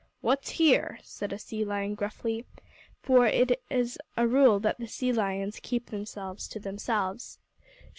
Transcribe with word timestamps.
"What's 0.21 0.49
here?" 0.57 0.97
said 1.03 1.31
a 1.31 1.37
sea 1.37 1.63
lion 1.63 1.93
gruffly, 1.93 2.43
for 3.03 3.27
as 3.69 3.99
a 4.17 4.27
rule 4.27 4.59
the 4.59 4.73
sea 4.87 5.13
lions 5.13 5.59
keep 5.61 5.91
themselves 5.91 6.47
to 6.47 6.59
themselves. 6.59 7.37